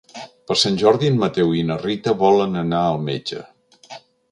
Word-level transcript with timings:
Per 0.51 0.55
Sant 0.61 0.79
Jordi 0.83 1.11
en 1.13 1.19
Mateu 1.25 1.53
i 1.59 1.61
na 1.67 1.77
Rita 1.83 2.15
volen 2.23 2.59
anar 2.65 2.83
al 2.87 3.01
metge. 3.11 3.45